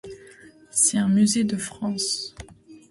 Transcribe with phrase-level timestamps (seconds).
[0.71, 2.33] C'est un musée de France.